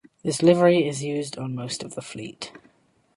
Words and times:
This 0.23 0.41
livery 0.41 0.87
is 0.87 1.03
used 1.03 1.37
on 1.37 1.53
most 1.53 1.83
of 1.83 1.93
the 1.93 2.01
fleet. 2.01 2.51